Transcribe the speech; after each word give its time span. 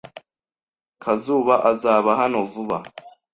Kazuba 1.03 1.55
azaba 1.71 2.09
hano 2.21 2.37
vuba. 2.51 2.77